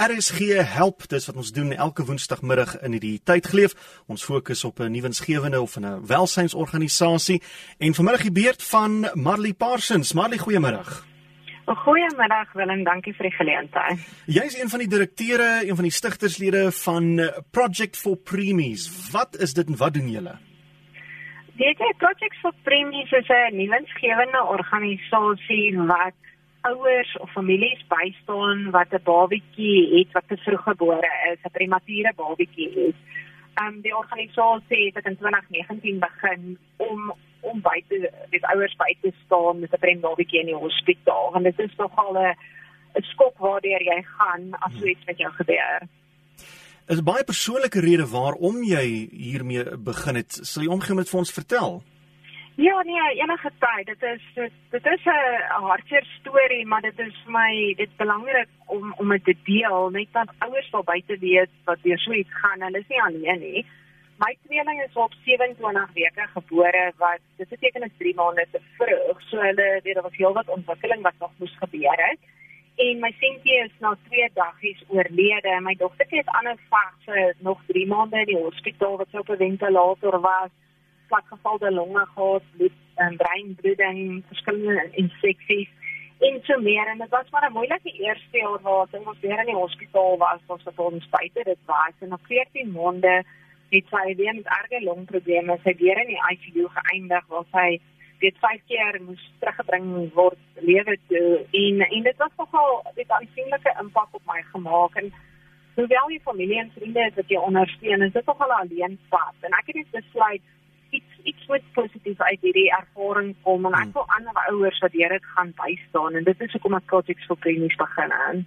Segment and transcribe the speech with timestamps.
[0.00, 3.74] RSG help, dis wat ons doen elke woensdagmiddag in hierdie tydgleef.
[4.08, 7.42] Ons fokus op 'n nuwensgewende of 'n welsynsorganisasie
[7.78, 10.12] en vanmiddag die beurt van Marley Parsons.
[10.12, 11.04] Marley, goeiemiddag.
[11.66, 13.98] Goeiemiddag Willem, dankie vir die geleentheid.
[14.26, 19.10] Jy is een van die direkteure, een van die stigterslede van Project for Premies.
[19.10, 20.38] Wat is dit en wat doen julle?
[21.56, 26.14] Weet jy, Project for Premies is 'n nuwensgewende organisasie wat
[26.60, 32.12] ouers of families bystaan wat 'n babatjie het wat te vroeg gebore is, 'n premature
[32.16, 32.96] babatjie het.
[33.62, 39.12] Um die organisasie het in 2019 begin om om by te dit ouers by te
[39.24, 41.32] staan met 'n prembabatjie in die hospitaal.
[41.32, 42.36] Want dit is nogal 'n
[42.94, 45.80] 'n skok waardeur jy gaan as so iets met jou gebeur.
[46.86, 50.32] Is 'n baie persoonlike rede waarom jy hiermee begin het.
[50.42, 51.82] Sal jy omgee met vir ons vertel?
[52.60, 53.86] Ja, nee, enige tyd.
[53.86, 58.48] Dit is dit, dit is 'n hartseer storie, maar dit is vir my dit belangrik
[58.66, 62.34] om om dit te deel, net dat ouers wil buite weet wat deur so iets
[62.40, 62.60] gaan.
[62.62, 63.66] Hulle is nie alleen nie.
[64.18, 69.22] My tweeling is op 27 weke gebore wat dit beteken is 3 maande te vroeg.
[69.22, 72.18] So hulle weet daar was heelwat ontwikkeling wat nog moes gebeur het.
[72.76, 75.60] En my seentjie is na 2 daggies oorlede.
[75.60, 79.36] My dogtertjie het ander fase nog 3 maande in die hospitaal wat sy op 'n
[79.36, 80.50] ventilator was
[81.10, 85.68] platgevalde longe gehad, bloed en breinbloeding, verskillende infeksies
[86.20, 86.86] en so meer.
[86.86, 90.40] En dit was maar 'n moeilike eerste jaar waar ons weer in die hospitaal was,
[90.46, 91.94] ons het ons buite dit was.
[92.00, 93.24] En op 14 maande
[93.70, 97.80] het sy weer met erge longprobleme, sy weer in die ICU geëindig waar sy
[98.20, 101.46] dit vyf keer moes teruggebring word lewe toe.
[101.50, 104.94] En en dit was nogal dit aansienlike impak op my gemaak.
[104.94, 105.12] En
[105.74, 109.34] hoewel jy familie en vriende het jy ondersteun, is dit nogal alleen pad.
[109.40, 110.42] En ek het besluit
[110.90, 113.92] iets iets wat positief uit hierdie ervaring kom en ek hmm.
[113.98, 117.40] wil ander ouers wat deur dit gaan bystaan en dit is hoekom ek projects vir
[117.44, 118.42] premies begin aan.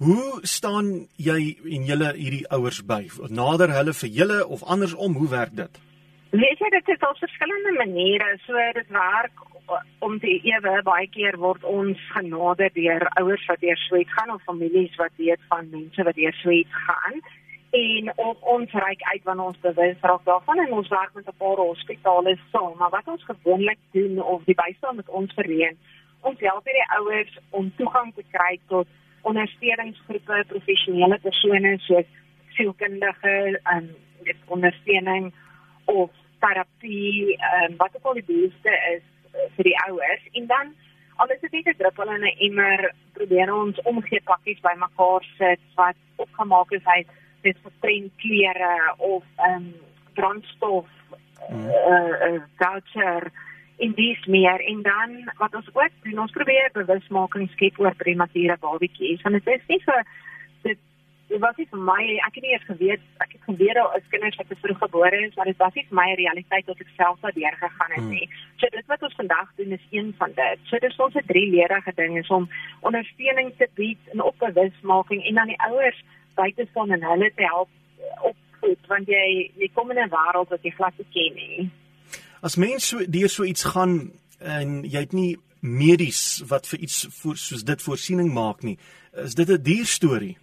[0.00, 0.88] Hoe staan
[1.20, 1.38] jy
[1.76, 3.02] en julle hierdie ouers by?
[3.28, 5.80] Nader hulle vir julle of andersom, hoe werk dit?
[6.30, 8.30] Weet jy dit is op verskillende maniere.
[8.46, 9.44] So dit werk
[9.98, 14.42] om die ewe baie keer word ons genade deur ouers wat deur sweet gaan of
[14.48, 17.20] families wat weet van mense wat deur sweet gaan
[17.70, 21.36] en of ons reik uit wanneer ons bewus raak daarvan en ons werk met 'n
[21.38, 22.74] paar hospitale saam.
[22.78, 25.76] Maar wat ons gewoonlik doen of die bystand met ons verleen
[26.20, 28.88] ons help hierdie ouers om toegang te kry tot
[29.28, 32.08] ondersteuningsgroepe professionele persone soos
[32.56, 33.36] sielkundige
[33.74, 33.88] en
[34.26, 35.30] dit ondersteuning
[35.92, 36.10] of
[36.40, 39.02] terapie um, wat ook al die behoefte is
[39.34, 40.28] uh, vir die ouers.
[40.40, 40.74] En dan
[41.20, 45.96] alles is net 'n druppel in 'n emmer probeer ons omgee pakkies bymekaar sit wat
[46.16, 47.08] opgemaak is uit
[47.42, 49.74] vir trend klere of ehm um,
[50.14, 50.88] brandstof
[51.50, 51.68] mm.
[51.68, 53.30] uh, uh, voucher
[53.80, 58.56] in dis meer en dan wat ons ook doen ons probeer bewusmaking skep oor premature
[58.60, 60.02] babatjies want dit is nie vir
[60.66, 60.78] dit
[61.30, 64.12] dit was nie vir my ek het nie eens geweet ek het geweet daar is
[64.12, 67.24] kinders wat vroeg gebore is maar dit was nie vir my realiteit wat ek self
[67.24, 68.14] daardeur gegaan het mm.
[68.18, 68.28] nie
[68.62, 71.48] so dit wat ons vandag doen is een van dit so dis ons 'n drie
[71.56, 72.48] leerige ding is om
[72.90, 77.32] ondersteuning te bied en op bewusmaking en dan die ouers by te staan en hulle
[77.36, 77.68] te help
[78.22, 81.70] opvoed want jy jy kom in 'n wêreld wat jy glad nie ken nie.
[82.42, 87.06] As mens so deur so iets gaan en jy het nie medies wat vir iets
[87.20, 88.78] voor, soos dit voorsiening maak nie,
[89.12, 90.36] is dit 'n duur storie.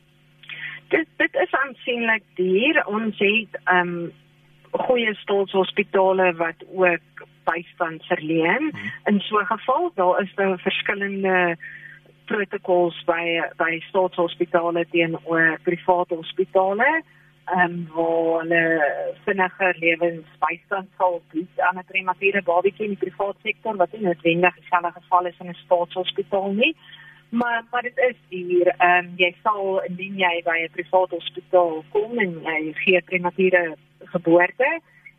[0.90, 2.86] Dit dit is aansienlik duur.
[2.86, 4.12] Ons het ehm um,
[4.72, 8.72] goeie staatshospitale wat ook bystand verleen.
[8.72, 8.92] Hmm.
[9.06, 11.58] In so 'n geval daar is daar verskillende
[12.28, 13.24] protokols by
[13.58, 16.90] by staatshospitale teenoor private hospitale
[17.48, 18.64] ehm um, waar hulle
[19.26, 24.56] vinniger lewensbystand sal bied aan 'n premature babatjie in die private sektor wat nie noodwendig
[24.56, 26.76] dieselfde geval is in 'n staatshospitaal nie.
[27.30, 31.84] Maar maar dit is hier ehm um, jy sal indien jy by 'n private hospitaal
[31.92, 34.70] kom en jy gee premature geboorte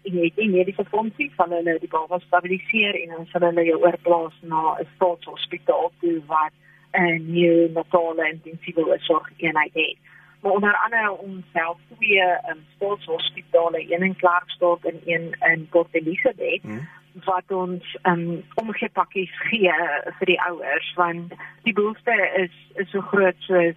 [0.04, 3.64] en jy het nie mediese fondse van hulle die baba stabiliseer en dan sal hulle
[3.64, 6.52] jou oorplaas na 'n staatshospitaal toe wat
[6.92, 9.96] 'n nuwe natale intensiewe sorg eenheid het.
[10.40, 15.88] Maar onder andere ons self twee um, staatshospitale, een in Klerksdorp en een in Port
[15.90, 16.62] Elizabeth.
[16.62, 16.88] Hmm
[17.24, 19.72] wat ons um, omgepakkies gee
[20.18, 21.34] vir die ouers want
[21.66, 23.76] die behoefte is is so groot soos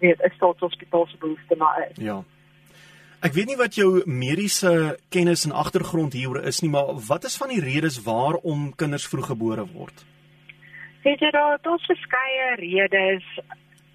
[0.00, 1.96] weet 'n staatshospitaal se behoefte maar is.
[1.96, 2.24] Ja.
[3.20, 7.36] Ek weet nie wat jou mediese kennis en agtergrond hieroor is nie, maar wat is
[7.36, 10.04] van die redes waarom kinders vroeggebore word?
[11.02, 13.24] Weet jy daar daar's verskeie redes.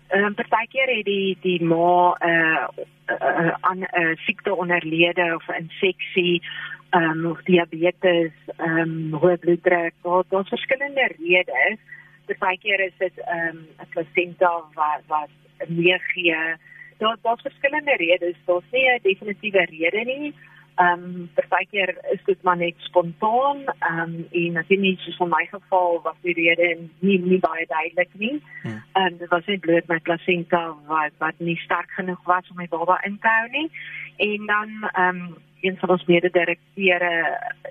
[0.08, 2.68] Ehm um, partykeer het die die ma 'n uh,
[3.08, 6.42] uh, aan 'n uh, siekte onderlede of 'n infeksie,
[6.90, 9.94] ehm um, of diabetes, ehm um, hoë bloeddruk.
[10.02, 11.78] Daar daar's verskillende redes.
[12.26, 15.30] Partykeer is dit ehm um, 'n placenta wat wat
[15.68, 16.56] meegee.
[16.98, 18.36] Daar daar's verskillende redes.
[18.46, 20.34] Daar's nie 'n definitiewe rede nie.
[20.34, 23.64] Ehm um, partykeer is dit maar net spontaan.
[23.80, 28.10] Ehm um, en natuurlik soos in my geval was die rede nie nie baie duidelik
[28.14, 28.42] nie.
[28.62, 28.84] Hmm.
[28.94, 32.56] Ehm um, dit was net bloot my placenta wat wat nie sterk genoeg was om
[32.56, 33.70] my baba in te hou nie.
[34.18, 37.14] En dan ehm um, een van ons mede-direkteure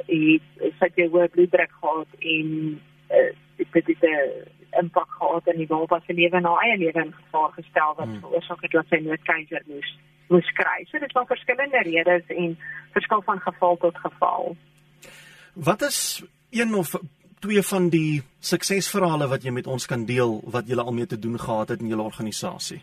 [0.06, 2.80] het sy hoë bloeddruk gehad en
[3.56, 7.14] dit het 'n impak gehad in die baba se lewe en haar eie lewe in
[7.14, 8.20] gevaar gestel wat hmm.
[8.20, 9.98] veroorsaak het dat sy noodkeiser moes
[10.28, 10.84] moes kry.
[10.88, 12.58] So dit was verskillende redes en
[12.92, 14.56] verskil van geval tot geval.
[15.52, 16.94] Wat is een of
[17.38, 21.18] twee van die suksesverhale wat jy met ons kan deel wat jy al mee te
[21.18, 22.80] doen gehad het in jou organisasie?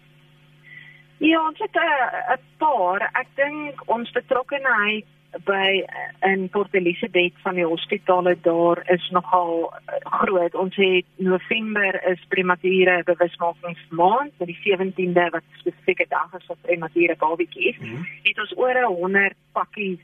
[1.18, 3.10] Ja, ons het 'n paar.
[3.14, 5.06] Ek dink ons betrokkenheid
[5.46, 5.84] by
[6.28, 9.74] in Port Elizabeth van die hospitale daar is nogal
[10.04, 10.56] groot.
[10.56, 17.16] Ons het November is premature bewusmakingsmaand, vir die 17de wat spesifieke dag is vir premature
[17.16, 17.78] babatjies.
[17.80, 18.08] Mm -hmm.
[18.24, 20.00] Het ons oor 100 pakkies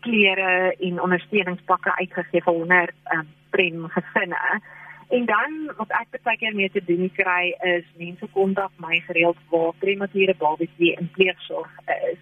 [0.00, 4.60] klere en ondersteuningspakke uitgegee vir 100 um, prem gesinne.
[5.08, 9.36] En dan wat ek baie keer mee te doen kry is mense kontak my gereeld
[9.50, 12.18] waar premature babatjie in pleegsorg is.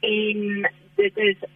[0.00, 1.48] En dit is dit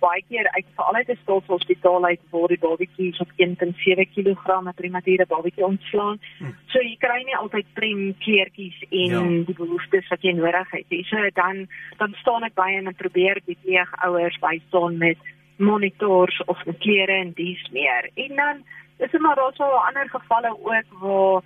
[0.00, 5.26] baie keer uit veral uit 'n staatshospitaal uit waar die babatjies op 1.7 kg premature
[5.26, 6.18] babatjie ontslaan.
[6.38, 6.52] Hm.
[6.66, 9.44] So jy kry nie altyd prem kleertjies en ja.
[9.46, 11.04] die behoeftes wat jy nodig het nie.
[11.04, 11.68] So dan
[11.98, 15.18] dan staan ek by en probeer die pleegouers bystaan met
[15.56, 18.10] monitors of met klere en dies meer.
[18.14, 18.64] En dan
[18.98, 21.42] is er maar daar so ander gevalle ook waar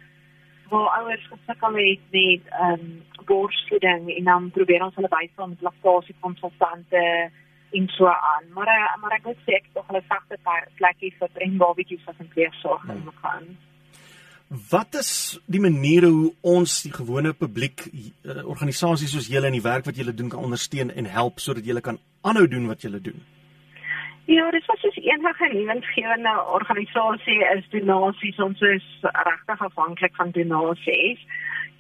[0.69, 5.61] waar ouers gesukkel het met ehm um, borsvoeding en dan probeer ons hulle bystaan met
[5.61, 7.31] laktasie konsultante
[7.79, 8.49] en so aan.
[8.57, 10.39] Maar uh, maar ek wil sê ek tog hulle sagte
[10.81, 13.13] plekkie vir en babatjies wat in pleegsorg hmm.
[13.23, 13.47] gaan.
[14.71, 19.65] Wat is die maniere hoe ons die gewone publiek uh, organisasies soos julle in die
[19.65, 23.01] werk wat julle doen kan ondersteun en help sodat julle kan aanhou doen wat julle
[23.01, 23.23] doen?
[24.27, 28.39] Ja, dis was soos enige nuwensgewende organisasie is donasies.
[28.41, 31.21] Ons is regtig afhanklik van donasies.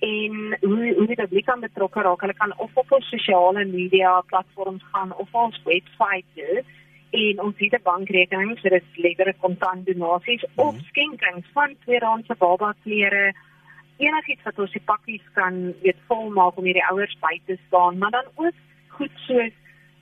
[0.05, 4.21] En hoe hoe die publiek aan betrokke raak, hulle kan of op ons sosiale media
[4.33, 6.67] platforms gaan of ons webwerf
[7.15, 10.69] en ons het 'n bankrekening vir dit letterlik kontant donasies mm -hmm.
[10.69, 13.35] of skenkings van tweedehandse baba klere
[13.97, 18.11] enigiets wat ons die pakkies kan weet volmaak om hierdie ouers by te staan maar
[18.11, 18.57] dan ook
[18.89, 19.55] goed soos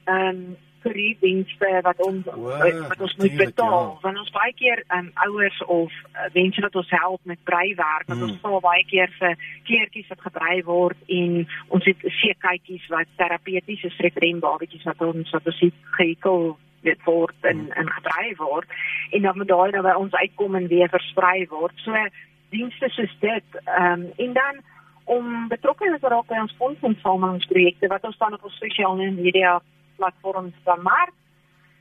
[0.05, 4.00] ehm um, kurierdienste wat ons wow, wat ons moet betaal ja.
[4.05, 8.17] want ons baie keer um, ouers of uh, mense wat ons help met breiwerk wat
[8.17, 8.26] mm.
[8.29, 9.38] ons sal baie keer vir
[9.69, 11.38] kleertjies wat gebrei word en
[11.76, 15.62] ons het seekytjies wat terapeutiese streprenbabatjies wat ons wat ons
[15.99, 16.52] gehekel
[16.82, 17.73] dit word en mm.
[17.79, 18.76] en gebrei word
[19.11, 22.06] en dan moet daai dan by ons uitkom en weer versprei word so
[22.52, 24.62] dienste soos dit um, en dan
[25.05, 29.58] om betrokke te raak by ons fondsinsamelingsprojekte wat ons dan op ons sosiale media
[30.02, 31.14] platforms van mark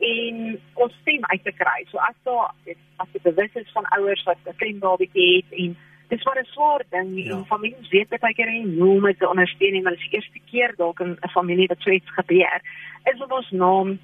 [0.01, 1.79] en ons stem uit te kry.
[1.89, 2.53] So as daar
[3.01, 5.77] as dit bewus is van ouers wat 'n klein babatjie het en
[6.09, 7.31] dis wat 'n swaar ding ja.
[7.33, 10.41] en families weet baie keer nie hoe om te ondersteun maar dit is die eerste
[10.51, 12.61] keer dalk in 'n familie dat so iets gebeur.
[13.13, 13.99] Is op ons naam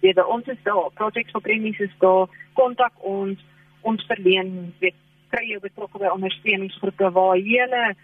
[0.00, 3.38] weet ons is daar, projects for premies is daar, kontak ons,
[3.80, 4.94] ons verleen weet
[5.28, 7.94] kry jy betrokke by ondersteuningsgroepe waar hele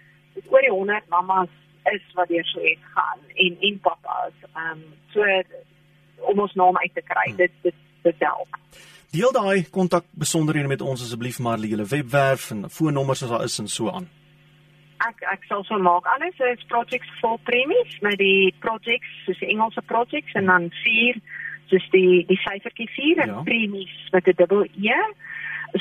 [0.49, 1.49] oor die 100 mamas
[1.83, 4.83] is wat deur so iets gaan en en papa's ehm um,
[5.13, 5.25] so
[6.21, 7.27] om ons naam uit te kry.
[7.27, 7.35] Hmm.
[7.35, 8.57] Dit dit dit help.
[9.11, 13.59] Deel daai kontak besonderhede met ons asseblief Marley, julle webwerf en foonnommers as daar is
[13.59, 14.07] en so aan.
[15.07, 16.07] Ek ek sal so maak.
[16.15, 21.19] Alles is projects for premies, met die projects, soos die Engelse projects en dan 4
[21.71, 23.43] soos die die syfertjie 4 en ja.
[23.47, 24.97] premies met 'n dubbel E.